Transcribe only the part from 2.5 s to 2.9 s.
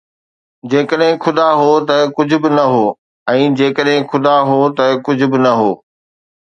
نه هو،